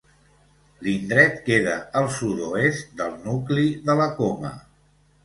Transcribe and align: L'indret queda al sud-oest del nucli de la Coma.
L'indret 0.85 1.35
queda 1.49 1.75
al 2.01 2.09
sud-oest 2.15 2.89
del 3.03 3.13
nucli 3.27 3.67
de 3.91 3.97
la 4.01 4.09
Coma. 4.21 4.53